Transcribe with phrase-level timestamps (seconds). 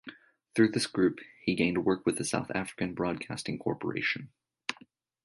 [0.55, 4.31] Through this group, he gained work with the South African Broadcasting Corporation.